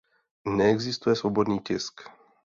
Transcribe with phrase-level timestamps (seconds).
[0.57, 1.95] Neexistuje svobodný tisk.